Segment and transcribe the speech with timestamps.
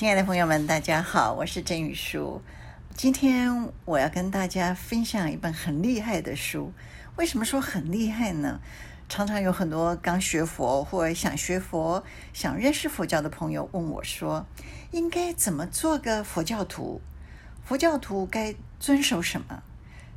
[0.00, 2.40] 亲爱的朋友们，大家好，我是郑宇舒。
[2.96, 6.72] 今天我要跟大家分享一本很厉害的书。
[7.16, 8.60] 为什么说很厉害呢？
[9.10, 12.02] 常常有很多刚学佛或想学佛、
[12.32, 14.46] 想认识佛教的朋友问我说
[14.90, 17.02] ：“应该怎么做个佛教徒？
[17.62, 19.62] 佛教徒该遵守什么？”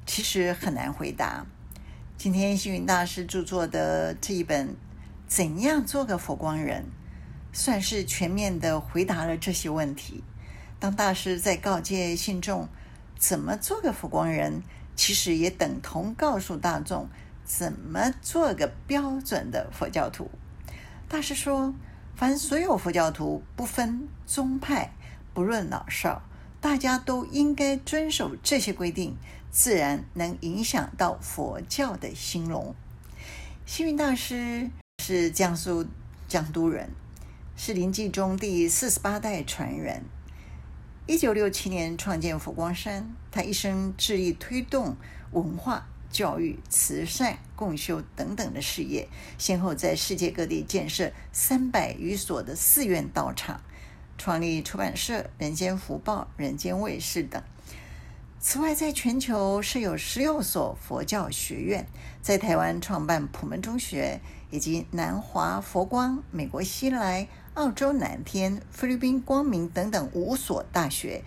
[0.07, 1.45] 其实很难回答。
[2.17, 4.69] 今天星云大师著作的这一本
[5.27, 6.83] 《怎样做个佛光人》，
[7.53, 10.21] 算是全面地回答了这些问题。
[10.79, 12.67] 当大师在告诫信众
[13.17, 14.61] 怎么做个佛光人，
[14.97, 17.07] 其实也等同告诉大众。
[17.45, 20.31] 怎么做个标准的佛教徒？
[21.09, 21.75] 大师说，
[22.15, 24.93] 凡所有佛教徒，不分宗派，
[25.33, 26.23] 不论老少，
[26.61, 29.17] 大家都应该遵守这些规定，
[29.51, 32.73] 自然能影响到佛教的兴隆。
[33.65, 35.85] 星云大师是江苏
[36.29, 36.91] 江都人，
[37.55, 40.03] 是临济宗第四十八代传人。
[41.05, 44.95] 一九六七年创建佛光山，他一生致力推动
[45.31, 45.87] 文化。
[46.11, 53.59] 教育、慈善、共修等等的事业，先后在世界各地建设三百余所的寺院道场，
[54.15, 57.41] 创立出版社、人间福报、人间卫视等。
[58.39, 61.87] 此外，在全球设有十六所佛教学院，
[62.21, 64.21] 在台湾创办普门中学，
[64.53, 71.23] 以及南华佛光、美国西来、澳洲南天、菲律宾光明等等五所大学。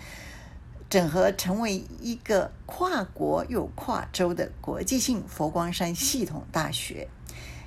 [0.89, 7.09] 整合成为一个跨国又跨州的国际性佛光山系统大学。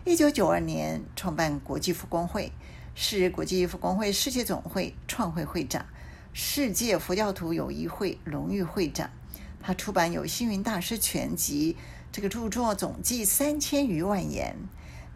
[0.06, 2.54] 一九九二年创办国际佛光会，
[2.96, 5.86] 是国际佛光会世界总会创会会长，
[6.32, 9.10] 世界佛教徒友谊会荣誉会长。
[9.60, 11.76] 他出版有《星云大师全集》，
[12.14, 14.56] 这个著作总计三千余万言，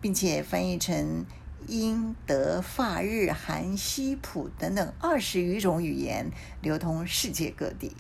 [0.03, 1.25] 并且翻译成。
[1.65, 6.29] 英、德、法、日、韩、西、普等等二十余种语言，
[6.61, 7.95] 流通世界各地。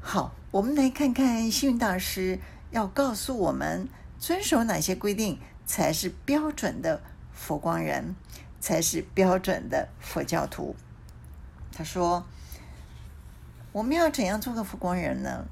[0.00, 2.38] 好，我们来看看星云大师
[2.70, 3.86] 要告诉我们，
[4.18, 8.16] 遵守哪些规定才是标准的佛光人，
[8.58, 10.74] 才是标准的佛教徒。
[11.70, 12.24] 他说
[13.72, 15.44] ：“我们要怎样做个佛光人呢？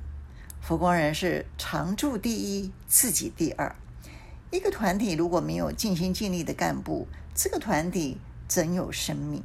[0.63, 3.77] 佛光人是常住第一，自己第二。
[4.51, 9.43] 一个团体如果没有尽心尽力的干部，这个团体怎有生命？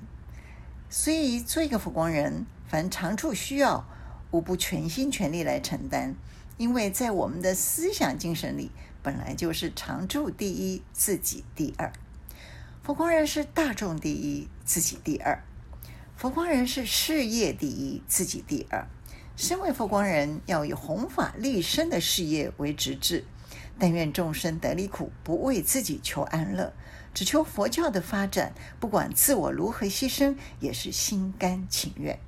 [0.89, 3.85] 所以做一个佛光人，凡长处需要，
[4.29, 6.15] 无不全心全力来承担。
[6.57, 8.69] 因为在我们的思想精神里，
[9.01, 11.91] 本来就是常住第一，自己第二。
[12.83, 15.43] 佛光人是大众第一，自己第二。
[16.15, 18.87] 佛光人是事业第一，自己第二。
[19.35, 23.25] 身为佛光人，要以弘法立身的事业为职志。
[23.79, 26.73] 但愿众生得离苦，不为自己求安乐，
[27.13, 28.53] 只求佛教的发展。
[28.79, 32.19] 不管自我如何牺牲，也是心甘情愿。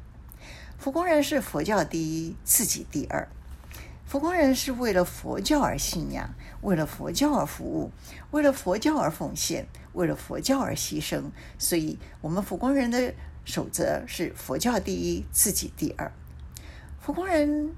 [0.77, 3.27] 佛光人是佛教第一，自己第二。
[4.05, 7.91] 佛光人是为了佛教而信仰，为了佛教而服务，
[8.31, 11.31] 为了佛教而奉献，为了佛教而牺牲。
[11.57, 13.13] 所以，我们佛光人的
[13.45, 16.11] 守则是佛教第一，自己第二。
[16.99, 17.75] 佛光人。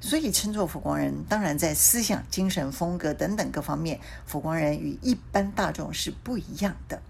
[0.00, 7.02] 所以称作佛光人，当然在思想、精神、风格等等各方面，佛光人与一般大众是不一样的。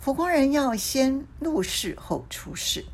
[0.00, 2.84] 佛光人要先入世后出世，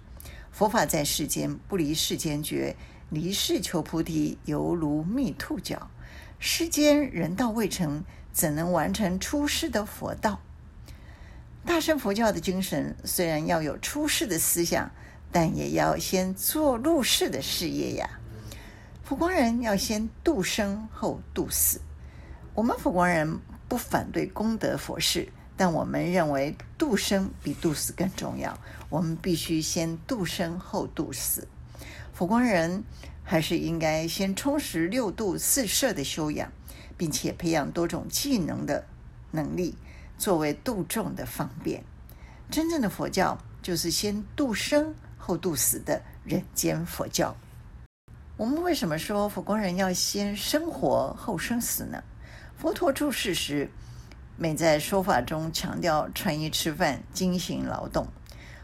[0.53, 2.77] 佛法在世间，不离世间觉，
[3.09, 5.91] 离世求菩提，犹如觅兔角。
[6.39, 10.41] 世间人道未成，怎能完成出世的佛道？
[11.65, 14.91] 大乘佛教的精神虽然要有出世的思想，
[15.33, 18.20] 但也要先做入世的事业呀。
[19.11, 21.81] 佛光人要先度生后度死。
[22.55, 28.57] 我们佛光人不反对功德佛事，但我们认为度生比度死更重要。
[28.89, 31.49] 我们必须先度生后度死。
[32.15, 32.85] 佛光人
[33.25, 36.49] 还是应该先充实六度四摄的修养，
[36.97, 38.87] 并且培养多种技能的
[39.33, 39.75] 能力，
[40.19, 41.83] 作为度众的方便。
[42.49, 47.35] 真正的佛教就是先度生后度死的人间佛教。
[48.41, 52.03] 我们为什么说佛光人要先生活后生死呢？
[52.57, 53.71] 佛陀住世时，
[54.39, 58.07] 每在说法中强调穿衣吃饭、精行劳动。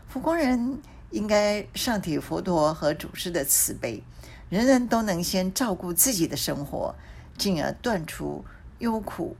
[0.09, 0.81] 佛光人
[1.11, 4.03] 应该上体佛陀和祖师的慈悲，
[4.49, 6.95] 人人都能先照顾自己的生活，
[7.37, 8.47] 进而断除
[8.79, 9.37] 忧苦、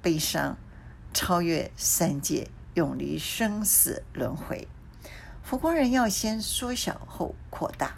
[0.00, 0.56] 悲伤，
[1.12, 4.68] 超越三界，永离生死轮回。
[5.42, 7.96] 佛光人要先缩小后扩大。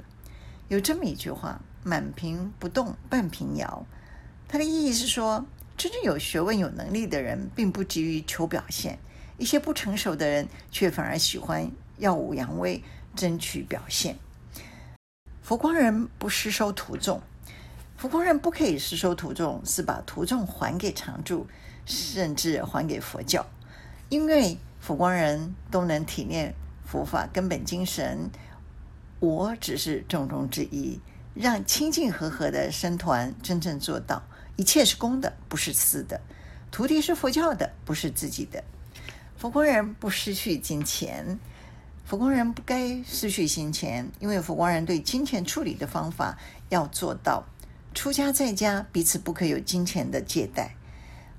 [0.68, 3.86] 有这么一句话：“满瓶不动，半瓶摇。”
[4.48, 5.46] 它的意义是说，
[5.76, 8.96] 真正有学问、有能力的人，并不急于求表现；
[9.38, 12.82] 一些不成熟的人，却反而喜欢耀武扬威，
[13.14, 14.16] 争取表现。
[15.40, 17.22] 佛光人不施收徒众，
[17.96, 21.46] 佛光人不可以施收徒众，是把徒众还给常住，
[21.84, 23.46] 甚至还给佛教，
[24.08, 26.52] 因为佛光人都能体验
[26.84, 28.28] 佛法根本精神。
[29.26, 31.00] 我只是重中之一，
[31.34, 34.22] 让清净和合的僧团真正做到，
[34.54, 36.20] 一切是公的，不是私的。
[36.70, 38.62] 徒弟是佛教的，不是自己的。
[39.36, 41.40] 佛光人不失去金钱，
[42.04, 46.38] 佛光人不该失去金钱，因为佛光人对金钱处理的方法
[46.68, 47.44] 要做到：
[47.94, 50.76] 出家在家彼此不可有金钱的借贷，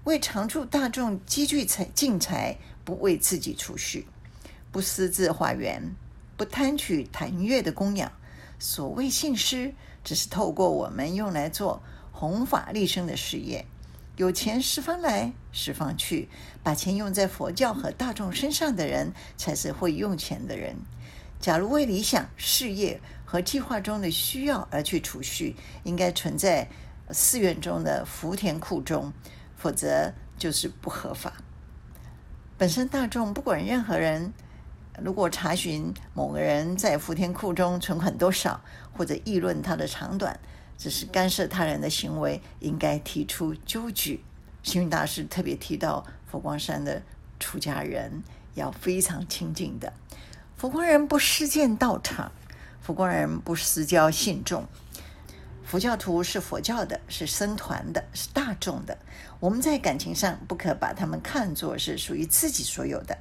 [0.04, 4.06] 为常住大众积聚财净财，不为自己储蓄，
[4.74, 5.95] 不私自化缘，
[6.38, 8.12] 不贪取檀越的供养。
[8.60, 9.74] 所谓信施，
[10.04, 13.66] 只是透过我们用来做弘法利生的事业。
[14.16, 16.30] 有钱十方来，十方去。
[16.63, 20.75] 把钱用在佛教和大众身上的人，才是会用钱的人。
[21.39, 26.68] 假如为理想、事业和计划中的需要而去储蓄，应该存在
[27.12, 29.13] 寺院中的福田库中，
[29.56, 31.34] 否则就是不合法。
[32.57, 34.34] 本身大众不管任何人，
[34.99, 38.59] 如果查询某个人在福田库中存款多少，
[38.91, 40.39] 或者议论他的长短，
[40.75, 44.23] 只是干涉他人的行为，应该提出纠举。
[44.63, 47.03] 星云大师特别提到，佛光山的
[47.39, 48.23] 出家人
[48.55, 49.94] 要非常清净的。
[50.55, 52.31] 佛光人不私建道场，
[52.81, 54.67] 佛光人不私交信众。
[55.63, 58.97] 佛教徒是佛教的，是僧团的，是大众的。
[59.39, 63.15] 我们在感情上不可把他们看作是属于自己所有的。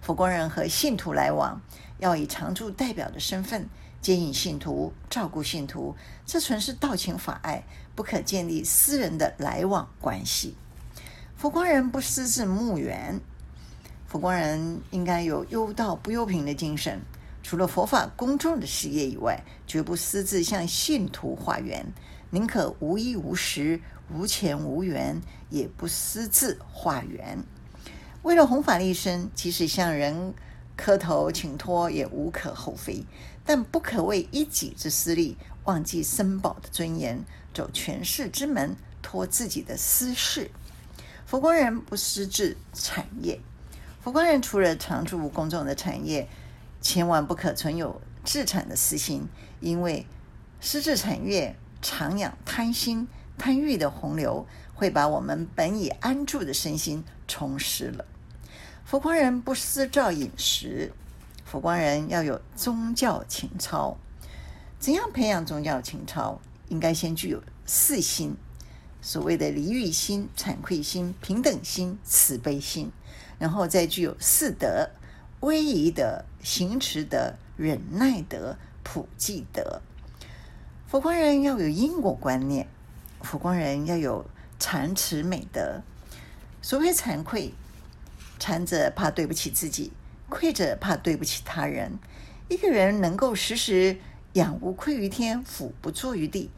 [0.00, 1.60] 佛光人和信徒来往，
[1.98, 3.68] 要以常住代表的身份。
[4.00, 5.94] 接引信徒，照顾信徒，
[6.24, 7.62] 这纯是道情法爱，
[7.94, 10.56] 不可建立私人的来往关系。
[11.36, 13.20] 佛光人不私自募缘，
[14.06, 17.02] 佛光人应该有忧道不忧贫的精神。
[17.42, 21.92] 除了佛法公众的事业以外，绝不私自向信徒化缘，
[22.30, 25.20] 宁可无衣无食、无钱无缘，
[25.50, 27.44] 也不私自化缘。
[28.22, 30.34] 为了弘法利生，即使向人
[30.76, 33.04] 磕头请托，也无可厚非。
[33.46, 37.24] 但不可为一己之私利，忘记僧宝的尊严，
[37.54, 40.50] 走权势之门，托自己的私事。
[41.24, 43.40] 佛光人不私置产业，
[44.02, 46.28] 佛光人除了常住公众的产业，
[46.82, 49.26] 千万不可存有置产的私心，
[49.60, 50.06] 因为
[50.60, 53.08] 私置产业，常养贪心、
[53.38, 58.04] 贪欲的洪流，会把我们本已安住的身心冲失了。
[58.90, 60.92] 佛光人不私造饮食。
[61.44, 63.96] 佛光人要有宗教情操，
[64.80, 66.40] 怎样培养宗教情操？
[66.70, 68.34] 应该先具有四心，
[69.00, 72.90] 所谓的离欲心、惭愧心、平等心、慈悲心，
[73.38, 74.90] 然后再具有四德：
[75.38, 79.80] 威仪德、行持德、忍耐德、普济德。
[80.88, 82.66] 佛光人要有因果观念，
[83.22, 84.26] 佛光人要有
[84.58, 85.80] 惭耻美德。
[86.60, 87.54] 所谓惭愧，
[88.40, 89.92] 惭者怕对不起自己。
[90.28, 91.98] 愧者怕对不起他人，
[92.48, 93.98] 一个人能够时时
[94.34, 96.50] 仰无愧于天，俯不怍于地，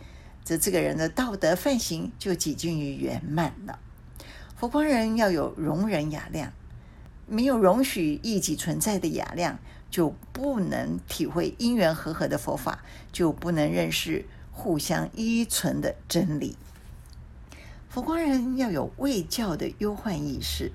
[0.44, 3.79] 则这个人的道德范行就几近于圆满了。
[4.56, 6.52] 佛光人要有容忍雅量，
[7.26, 9.58] 没有容许异己存在的雅量，
[9.90, 16.58] 就不能体会因缘和合的佛法，就不能认识互相依存的真理。
[17.89, 20.72] 佛光人要有为教的忧患意识。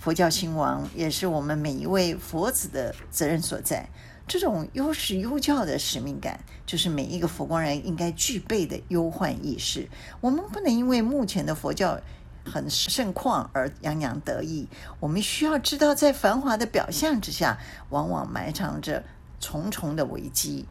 [0.00, 3.86] 佛教兴亡，也是我们每一位佛子的责任所在。
[4.26, 9.90] 这种忧时忧教的使命感，就是每一个佛光人应该具备的忧患意识。
[10.22, 12.00] 我们不能因为目前的佛教
[12.46, 14.66] 很盛况而洋洋得意。
[15.00, 17.58] 我们需要知道，在繁华的表象之下，
[17.90, 19.04] 往往埋藏着
[19.38, 20.64] 重重的危机。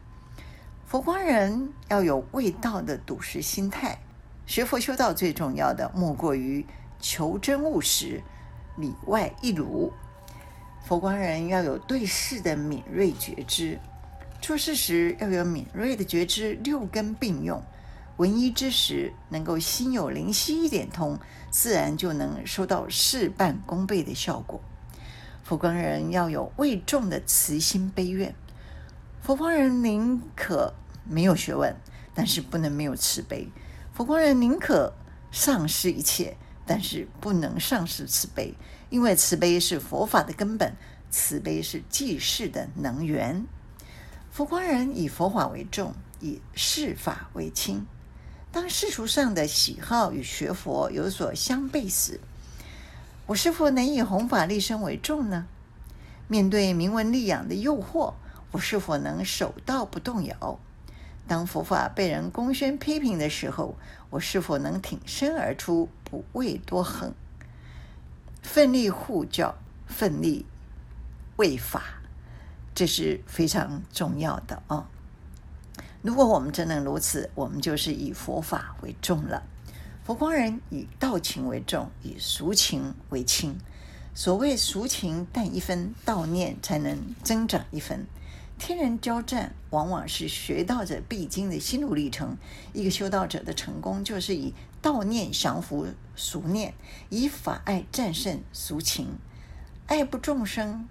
[0.86, 4.00] 佛光人要有味道的笃实心态。
[4.44, 6.66] 学佛修道最重要的，莫过于
[6.98, 8.20] 求真务实。
[8.80, 9.92] 里外一如，
[10.82, 13.78] 佛光人要有对事的敏锐觉知，
[14.40, 17.62] 做事时要有敏锐的觉知，六根并用。
[18.16, 21.18] 闻一之时，能够心有灵犀一点通，
[21.50, 24.60] 自然就能收到事半功倍的效果。
[25.42, 28.34] 佛光人要有为众的慈心悲愿，
[29.22, 31.74] 佛光人宁可没有学问，
[32.14, 33.48] 但是不能没有慈悲。
[33.92, 34.92] 佛光人宁可
[35.32, 36.36] 丧失一切。
[36.70, 38.54] 但是不能丧失慈悲，
[38.90, 40.76] 因为慈悲是佛法的根本，
[41.10, 43.44] 慈悲是济世的能源。
[44.30, 47.84] 佛光人以佛法为重，以事法为轻。
[48.52, 52.20] 当世俗上的喜好与学佛有所相悖时，
[53.26, 55.48] 我是否能以弘法利身为重呢？
[56.28, 58.14] 面对名闻利养的诱惑，
[58.52, 60.60] 我是否能守道不动摇？
[61.26, 63.76] 当佛法被人公宣批评的时候，
[64.10, 67.14] 我是否能挺身而出，不畏多横，
[68.42, 69.54] 奋力护教，
[69.86, 70.44] 奋力
[71.36, 71.82] 为法？
[72.74, 74.88] 这是非常重要的啊！
[76.02, 79.42] 如果我们真能如此，我们就是以佛法为重了。
[80.02, 83.58] 佛光人以道情为重，以俗情为轻。
[84.14, 88.06] 所谓俗情淡一分，道念才能增长一分。
[88.60, 92.36] 天人交战，往往是学道者必经的心路历程。
[92.74, 94.52] 一个修道者的成功，就是以
[94.82, 96.74] 道念降服俗念，
[97.08, 99.18] 以法爱战胜俗情。
[99.86, 100.86] 爱不众生，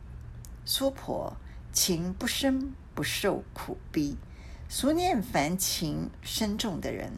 [0.65, 1.37] 娑婆
[1.71, 4.17] 情不生，不受苦逼。
[4.67, 7.13] 俗念凡情深重的人，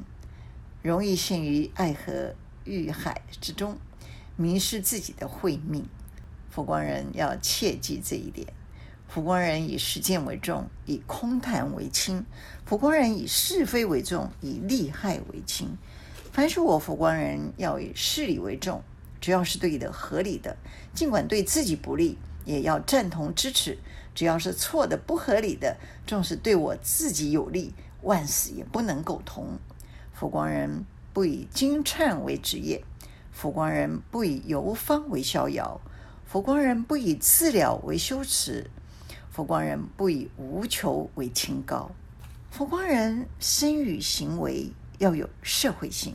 [0.84, 3.78] 容易陷于爱河欲海之中，
[4.36, 5.88] 迷失自己的慧命。
[6.50, 8.54] 佛光人要切记这一点。
[9.14, 12.24] 佛光人以实践为重，以空谈为轻；
[12.66, 15.78] 佛光人以是非为重，以利害为轻。
[16.32, 18.82] 凡是我佛光人要以事理为重，
[19.20, 20.56] 只要是对的、合理的，
[20.94, 23.74] 尽管对自己不利，也要赞同支持；
[24.16, 25.76] 只要是错的、不合理的，
[26.08, 29.60] 纵使对我自己有利，万死也不能苟同。
[30.14, 32.82] 佛光人不以经忏为职业，
[33.34, 35.82] 佛光人不以游方为逍遥，
[36.26, 38.70] 佛光人不以自疗为修持。
[39.32, 41.90] 佛光人不以无求为清高，
[42.52, 46.14] 佛光人身与行为要有社会性。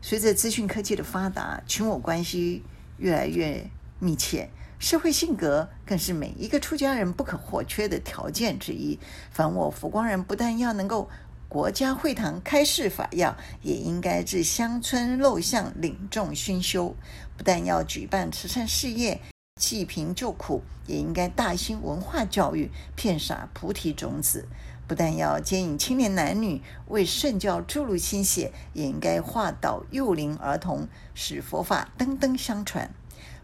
[0.00, 2.62] 随着资讯科技的发达，群我关系
[2.98, 4.48] 越来越密切，
[4.78, 8.96] 社会性格更是每一个出家人不可或缺的条件之一。
[9.32, 11.10] 凡我佛光人不但要能够
[11.48, 16.94] 国家会堂开示法要，也应该至乡村陋巷领众熏修；
[17.36, 19.20] 不但要举办慈善事业。
[19.58, 24.46] 济贫救苦，也应该大兴文化教育，遍洒菩提种子。
[24.86, 32.94] 不但要接引青年男女为圣教注入心血，也应该化导幼龄儿童，使佛法登登相传。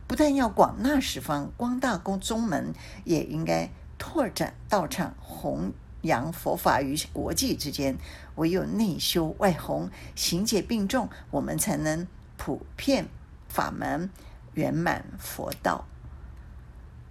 [0.07, 2.73] 不但要广纳十方，光大公宗门，
[3.05, 7.97] 也应该拓展道场，弘扬佛法于国际之间。
[8.37, 13.09] 唯有内修外弘，行解并重，我们才能普遍
[13.49, 14.09] 法门，
[14.55, 15.87] 圆满佛道。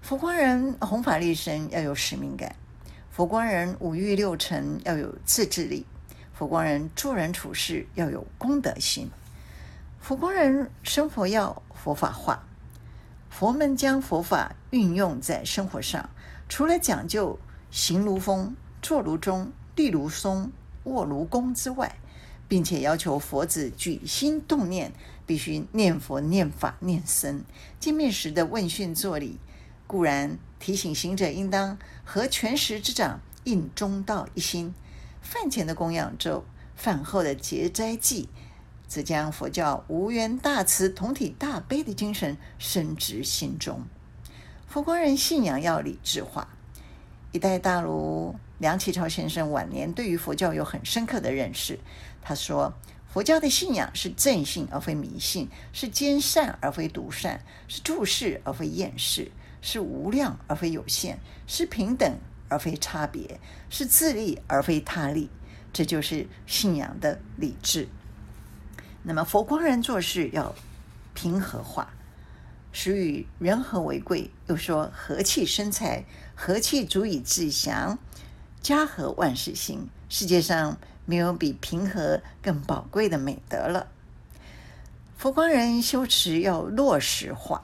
[0.01, 2.55] 佛光人弘法利生要有使命感，
[3.11, 5.85] 佛光人五欲六尘要有自制力，
[6.33, 9.09] 佛光人做人处事要有公德心，
[10.01, 12.43] 佛光人生活要佛法化。
[13.29, 16.09] 佛门将佛法运用在生活上，
[16.49, 17.39] 除了讲究
[17.69, 20.51] 行如风、坐如钟、立如松、
[20.83, 21.95] 卧如弓之外，
[22.47, 24.91] 并且要求佛子举心动念，
[25.27, 27.43] 必须念佛、念法、念僧。
[27.79, 29.39] 见面时的问讯作礼。
[29.91, 34.73] 固然提醒行者应当合全食之长，应中道一心。
[35.21, 36.45] 饭前的供养咒，
[36.77, 38.29] 饭后的结斋祭，
[38.87, 43.81] 则将佛教无缘大慈、同体大悲的精神深植心中。
[44.65, 46.47] 佛光人信仰要理智化。
[47.33, 51.77] 一代大儒梁启超先生晚年对于佛教有很深刻的认识。
[52.21, 52.73] 他说
[53.11, 59.29] ：“佛教的信仰是正信而非迷信，是兼善而非独善，是注释而非厌世。”
[59.61, 62.17] 是无量而非有限，是平等
[62.49, 63.39] 而非差别，
[63.69, 65.29] 是自利而非他利，
[65.71, 67.87] 这就是信仰的理智。
[69.03, 70.53] 那么佛光人做事要
[71.13, 71.93] 平和化，
[72.71, 74.31] 实与人和为贵。
[74.47, 76.03] 又说和气生财，
[76.35, 77.97] 和气足以自祥，
[78.61, 79.87] 家和万事兴。
[80.09, 83.87] 世界上没有比平和更宝贵的美德了。
[85.17, 87.63] 佛光人修持要落实化。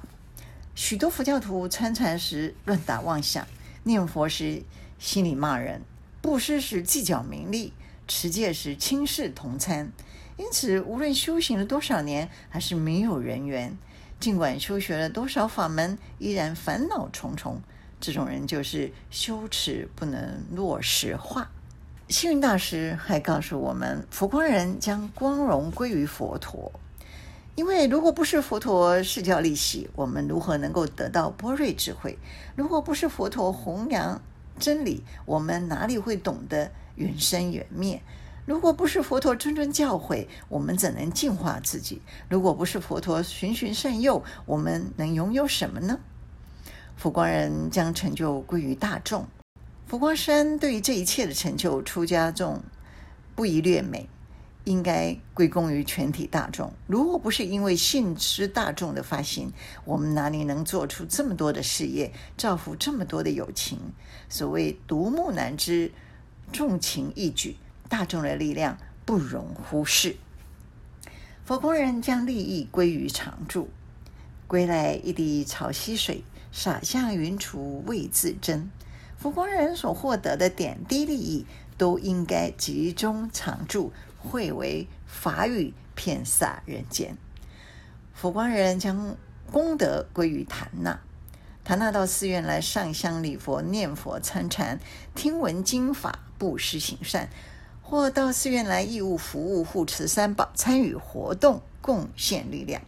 [0.77, 3.47] 许多佛教徒参禅时乱打妄想，
[3.81, 4.61] 念佛时
[4.99, 5.81] 心里骂人，
[6.21, 7.73] 布施时计较名利，
[8.07, 9.91] 持戒时轻视同参。
[10.37, 13.75] 因此，无论修行了多少年，还是没有人缘。
[14.19, 17.59] 尽管修学了多少法门，依然烦恼重重。
[17.99, 21.49] 这种人就是羞耻不能落实化。
[22.07, 26.71] 星云大师还告诉我们，佛光人将光荣归于佛陀。
[27.57, 32.19] 因为如果不是佛陀释教利喜，我们如何能够得到般若智慧？
[32.55, 34.21] 如果不是佛陀弘扬
[34.59, 37.99] 真理，我们哪里会懂得缘生缘灭？
[38.45, 41.99] 如果不是佛陀谆谆教诲，我们怎能净化自己？
[42.29, 45.99] 如果不是佛陀循循善诱，我们能拥有什么呢？
[46.95, 49.25] 佛光人将成就归于大众。
[49.87, 52.61] 佛光山对于这一切的成就，出家众
[53.33, 54.07] 不宜略美。
[54.67, 56.73] 应该归功于全体大众。
[56.87, 59.53] 如果不是因为信之大众的发心，
[59.85, 63.79] 我们哪里能做出这么多的事业，造福这么多的友情？
[64.27, 65.93] 所谓独木难支，
[66.51, 67.55] 众情易举，
[67.87, 70.17] 大众的力量不容忽视。
[71.45, 73.69] 佛光人将利益归于常住，
[74.47, 78.69] 归来一滴潮汐水，洒向云厨未自珍。
[79.17, 81.45] 佛光人所获得的点滴利益，
[81.77, 83.93] 都应该集中常住。
[84.19, 87.15] 汇为法语，遍洒人间。
[88.13, 89.15] 佛光人将
[89.51, 90.99] 功德归于坛那，
[91.63, 94.79] 坛那到寺院来上香礼佛、念佛参禅、
[95.15, 97.29] 听闻经法、布施行善，
[97.81, 102.81] 或到寺院来义务服务、护持三宝、参与活动、贡献力量。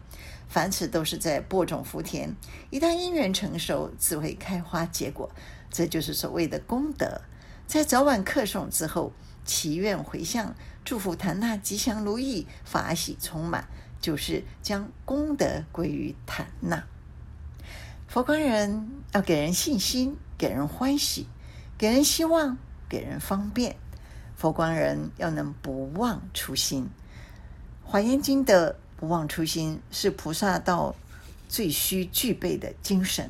[0.50, 2.36] 凡此都是在播种福田，
[2.70, 5.30] 一旦因缘成熟，自会开花结果。
[5.72, 7.22] 这就是所谓的功德。
[7.70, 9.14] 在早晚课诵之后，
[9.46, 10.56] 祈愿回向。
[10.84, 13.68] 祝福檀那吉祥如意，法喜充满，
[14.02, 16.84] 就是将功德归于檀那。
[18.08, 21.28] 佛光人要给人信心，给人欢喜，
[21.78, 22.58] 给人希望，
[22.90, 23.76] 给人方便。
[24.36, 26.90] 佛光人要能不忘初心。
[27.84, 30.96] 华严经的不忘初心是菩萨道
[31.48, 33.30] 最需具备的精神。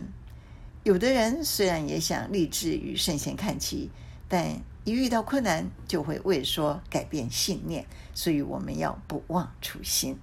[0.84, 3.92] 有的人虽然也想立志与圣贤看齐，
[4.30, 10.18] 但一遇到困难，就会畏缩改变信念，所以我们要不忘初心。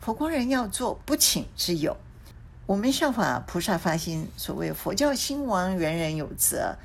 [0.00, 1.96] 佛光人要做不请之友。
[2.66, 6.76] 我们效法菩萨发心，所谓佛教兴亡，人人有责，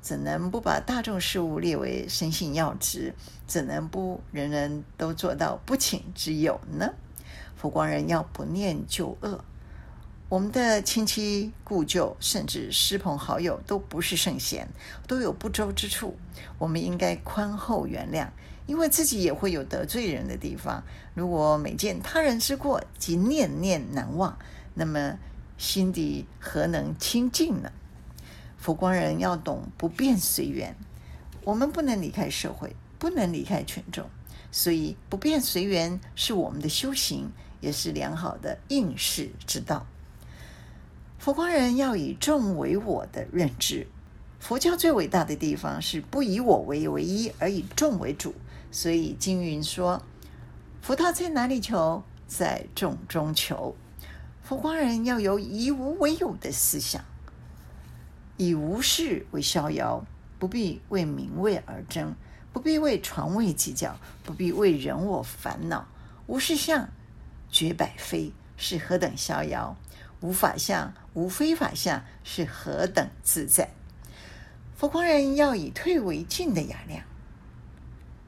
[0.00, 3.14] 怎能不把大众事务列为生信要职？
[3.46, 6.90] 怎能不人人都做到不请之友呢？
[7.56, 9.44] 佛光人要不念旧恶。
[10.34, 14.66] 我们的亲戚故旧，甚至师朋好友，都不是圣贤，
[15.06, 16.16] 都有不周之处。
[16.58, 18.26] 我们应该宽厚原谅，
[18.66, 20.82] 因为自己也会有得罪人的地方。
[21.14, 24.36] 如果每见他人之过，即念念难忘，
[24.74, 25.16] 那么
[25.56, 27.70] 心底何能清净呢？
[28.58, 30.74] 佛光人要懂不变随缘，
[31.44, 34.10] 我们不能离开社会，不能离开群众，
[34.50, 37.30] 所以不变随缘是我们的修行，
[37.60, 39.86] 也是良好的应世之道。
[41.24, 43.86] 佛光人要以众为我的认知，
[44.38, 48.34] 佛教最伟大的地方是不以我为唯一，而以众为主。
[48.70, 50.02] 所以经云说
[50.82, 52.02] ：“佛道在哪里求？
[52.28, 53.74] 在众中求。”
[54.44, 57.02] 佛光人要有以无为有的思想，
[58.36, 60.04] 以无事为逍遥，
[60.38, 62.14] 不必为名位而争，
[62.52, 65.88] 不必为床位计较，不必为人我烦恼。
[66.26, 66.90] 无事相，
[67.48, 69.74] 绝百非，是何等逍遥？
[70.24, 73.68] 无法相，无非法相，是何等自在？
[74.74, 77.04] 佛光人要以退为进的雅量。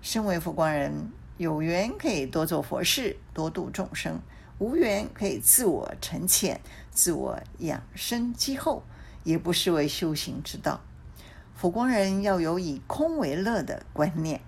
[0.02, 4.18] 身为佛光人，有缘可以多做佛事，多度众生；
[4.59, 8.82] 无缘可以自我沉潜，自我养生积厚，
[9.24, 10.82] 也不失为修行之道。
[11.54, 14.42] 佛光人要有以空为乐的观念。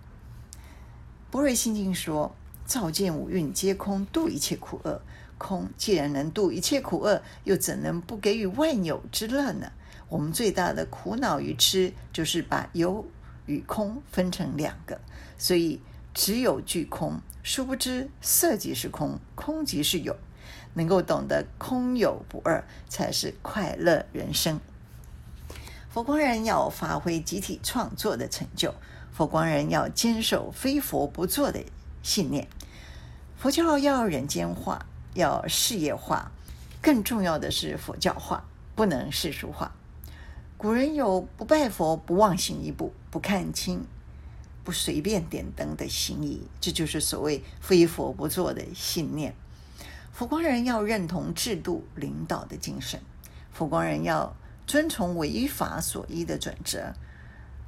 [1.30, 2.36] 般若心经说
[2.68, 5.00] ：“照见五蕴皆空，度一切苦厄。”
[5.38, 9.72] 空既然能度一切苦厄，又怎能不给予万有之乐呢？
[10.08, 13.06] 我们最大的苦恼与痴，就是把有
[13.46, 15.00] 与空分成两个，
[15.38, 15.80] 所以
[16.12, 20.16] 只有具空，殊不知色即是空，空即是有。
[20.74, 24.60] 能够懂得空有不二，才是快乐人生。
[25.88, 28.74] 佛光人要发挥集体创作的成就，
[29.10, 31.64] 佛光人要坚守非佛不做的
[32.02, 32.46] 信念。
[33.36, 34.86] 佛教要人间化。
[35.18, 36.30] 要事业化，
[36.80, 38.44] 更重要的是佛教化，
[38.76, 39.74] 不能世俗化。
[40.56, 43.84] 古人有不拜佛、不妄行一步、不看清、
[44.62, 49.34] 不随便点灯的行仪，这就是所谓非佛不做的信念。
[50.12, 53.00] 佛光人要认同制度领导的精神，
[53.52, 54.36] 佛光人要
[54.68, 56.94] 遵从唯法所依的准则。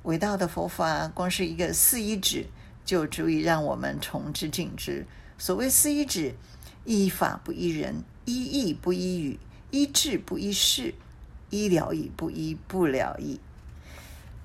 [0.04, 2.46] 伟大的佛法，光是一个四依止，
[2.84, 5.04] 就足以让我们从之敬之。
[5.36, 6.36] 所谓四依止。
[6.84, 9.38] 依法不依人，依义不依语，
[9.70, 10.94] 依智不依事，
[11.50, 13.38] 依了义不依不了义。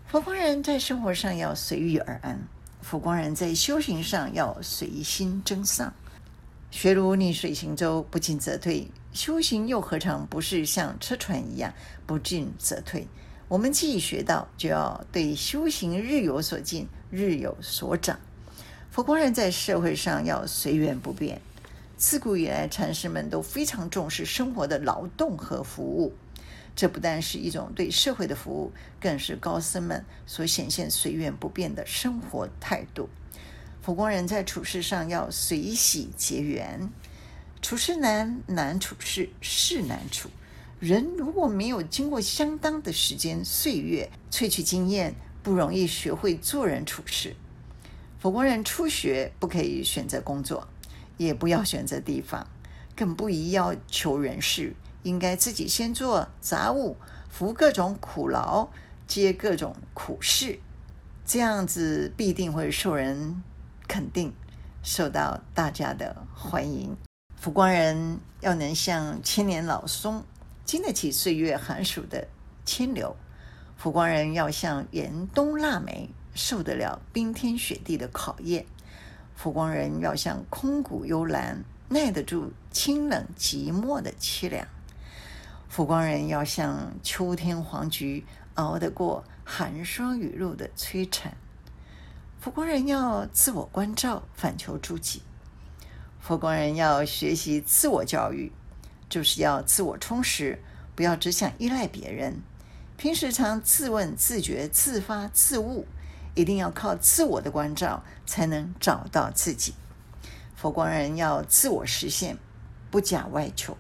[0.08, 2.39] 佛光人在生活上要随遇而安，
[2.82, 5.93] 佛光人在修行上要随心增上。
[6.71, 8.88] 学如逆水行舟，不进则退。
[9.13, 11.74] 修行又何尝不是像车船一样，
[12.06, 13.08] 不进则退？
[13.48, 18.19] 我们既已学到，就要对修行日有所进，日有所长。
[18.91, 21.41] 佛光人在社会上要随缘不变。
[21.98, 26.14] 自古以来，禅师们都非常重视生活的劳动和服务，
[26.76, 33.10] 这不但是一种对社会的服务，更是高僧们所显现随缘不变的生活态度。
[33.82, 36.90] 佛光人在处事上要随喜结缘，
[37.62, 40.30] 处事难，难处事，事难处。
[40.82, 47.36] 人如果没有经过相当的时间岁月萃取经验，不容易学会做人处事。
[48.20, 50.68] 佛光人初学不可以选择工作，
[51.17, 52.47] 也不要选择地方，
[52.95, 56.97] 更不宜要求人事，应该自己先做杂物，
[57.30, 58.69] 服各种苦劳，
[59.08, 60.60] 接各种苦事，
[61.25, 63.43] 这样子必定会受人
[63.88, 64.34] 肯定，
[64.84, 66.95] 受到大家的欢迎。
[67.36, 70.23] 浮光人要能像千年老松，
[70.63, 72.28] 经得起岁月寒暑的
[72.65, 73.15] 迁流；
[73.78, 78.63] 浮光人要像严冬腊梅，受得了冰天雪地的考验；
[79.36, 84.65] 佛光人要像空谷幽兰，耐得住清冷寂寞的凄凉；
[85.69, 91.36] 佛光人要像秋天黄菊，熬得过寒霜雨露的摧残。
[92.39, 95.19] 佛光人要自我关照，反求诸己；
[96.19, 98.52] 佛光人要学习自我教育，
[99.10, 100.60] 就是要自我充实，
[100.95, 102.41] 不要只想依赖别人。
[102.98, 105.86] 平时常自问自觉、自发自悟，
[106.36, 109.74] 一定要靠自我的关照，才能找到自己。
[110.56, 112.38] 佛光人要自我实现，
[112.91, 113.76] 不假外求。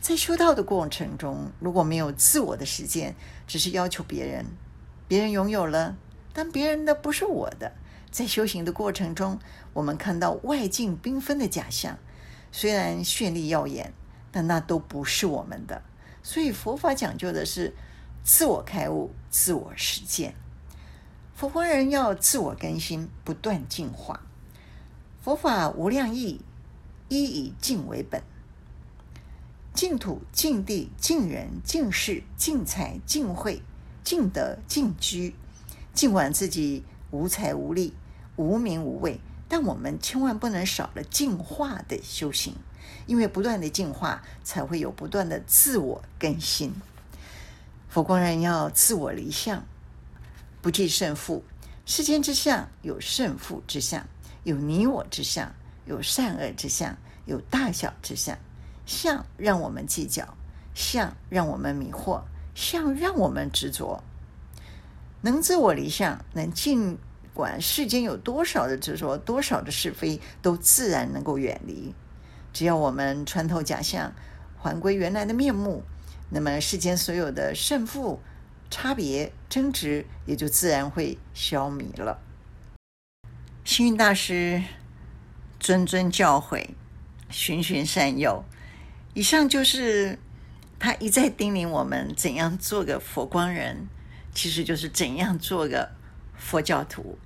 [0.00, 3.14] 在修道的过程中，如果没有自我的实践，
[3.46, 4.46] 只是要求别人，
[5.08, 5.96] 别人拥有了。
[6.32, 7.72] 但别人的不是我的，
[8.10, 9.38] 在修行的过程中，
[9.72, 11.98] 我们看到外境缤纷的假象，
[12.50, 13.92] 虽然绚丽耀眼，
[14.30, 15.82] 但那都不是我们的。
[16.22, 17.74] 所以佛法讲究的是
[18.24, 20.34] 自我开悟、自我实践。
[21.42, 24.20] 佛光人要自我更新，不断进化。
[25.20, 26.40] 佛法无量义，
[27.08, 28.22] 一以净为本。
[29.74, 33.60] 净土、净地、净人、净事、净财、净慧、
[34.04, 35.34] 净德、净居。
[35.92, 37.92] 尽管自己无财无力、
[38.36, 42.54] 无名无位，但我们千万不能少了进化的修行，
[43.08, 46.72] 因为不断的进化，才会有不断的自我更新。
[47.88, 49.64] 佛光人要自我离相，
[50.62, 51.44] 不计胜负。
[51.84, 54.06] 世间之相有胜负之相，
[54.44, 55.52] 有你我之相，
[55.84, 56.96] 有善恶之相，
[57.26, 58.38] 有大小之相。
[58.86, 60.36] 相让我们计较，
[60.74, 62.22] 相让我们迷惑，
[62.54, 64.02] 相让我们执着。
[65.22, 66.98] 能自我离相，能尽
[67.32, 71.94] 管世间有多少的执着，多少的是非，都自然能够远离。
[72.52, 74.12] 只要我们穿透假象，
[74.58, 75.84] 还归原来的面目，
[76.30, 78.20] 那么世间所有的胜负、
[78.72, 82.22] 差别、争执，也就自然会消弭了。
[83.64, 84.62] 星云大师
[85.60, 86.70] 谆谆教诲，
[87.28, 88.42] 循循善诱。
[89.12, 90.18] 以上就是
[90.78, 93.86] 他一再叮咛我们怎样做个佛光人。
[94.34, 95.90] 其实就是怎样做个
[96.34, 97.18] 佛教徒。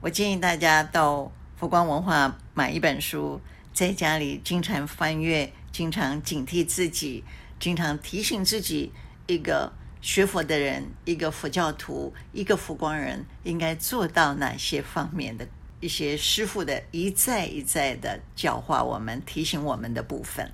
[0.00, 3.40] 我建议大家到佛光文化买一本书，
[3.74, 7.24] 在家里经常翻阅，经常警惕自己，
[7.58, 8.92] 经常提醒自己，
[9.26, 15.46] 一个学佛的人，一个佛教徒，一个佛光人，应该做到哪些方面的
[15.80, 20.50] 一些师傅的一再一再的教化我们、提醒我们的部分。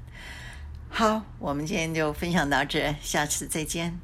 [0.90, 3.98] 好，我们今天就分享到这，下次再见。